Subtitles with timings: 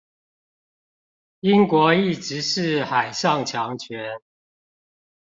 [1.41, 4.19] 英國一直是海上強權